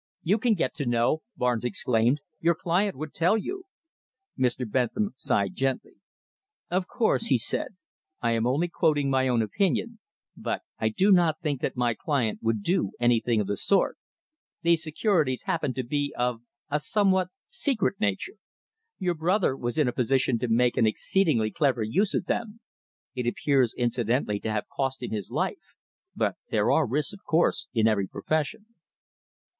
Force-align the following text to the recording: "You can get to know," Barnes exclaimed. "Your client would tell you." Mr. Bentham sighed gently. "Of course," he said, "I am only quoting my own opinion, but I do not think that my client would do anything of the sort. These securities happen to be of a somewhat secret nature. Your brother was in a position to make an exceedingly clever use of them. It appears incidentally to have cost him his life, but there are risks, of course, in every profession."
"You 0.23 0.39
can 0.39 0.55
get 0.55 0.73
to 0.77 0.87
know," 0.87 1.21
Barnes 1.37 1.63
exclaimed. 1.63 2.21
"Your 2.39 2.55
client 2.55 2.95
would 2.95 3.13
tell 3.13 3.37
you." 3.37 3.65
Mr. 4.35 4.67
Bentham 4.67 5.13
sighed 5.15 5.53
gently. 5.53 5.91
"Of 6.71 6.87
course," 6.87 7.27
he 7.27 7.37
said, 7.37 7.75
"I 8.19 8.31
am 8.31 8.47
only 8.47 8.67
quoting 8.67 9.11
my 9.11 9.27
own 9.27 9.43
opinion, 9.43 9.99
but 10.35 10.63
I 10.79 10.89
do 10.89 11.11
not 11.11 11.39
think 11.41 11.61
that 11.61 11.77
my 11.77 11.93
client 11.93 12.39
would 12.41 12.63
do 12.63 12.93
anything 12.99 13.39
of 13.39 13.45
the 13.45 13.55
sort. 13.57 13.99
These 14.63 14.81
securities 14.81 15.43
happen 15.43 15.71
to 15.75 15.83
be 15.83 16.15
of 16.17 16.41
a 16.71 16.79
somewhat 16.79 17.27
secret 17.45 17.99
nature. 17.99 18.37
Your 18.97 19.13
brother 19.13 19.55
was 19.55 19.77
in 19.77 19.87
a 19.87 19.93
position 19.93 20.39
to 20.39 20.47
make 20.47 20.77
an 20.77 20.87
exceedingly 20.87 21.51
clever 21.51 21.83
use 21.83 22.15
of 22.15 22.25
them. 22.25 22.59
It 23.13 23.27
appears 23.27 23.75
incidentally 23.77 24.39
to 24.39 24.51
have 24.51 24.65
cost 24.75 25.03
him 25.03 25.11
his 25.11 25.29
life, 25.29 25.75
but 26.15 26.37
there 26.49 26.71
are 26.71 26.87
risks, 26.87 27.13
of 27.13 27.23
course, 27.23 27.67
in 27.71 27.87
every 27.87 28.07
profession." 28.07 28.65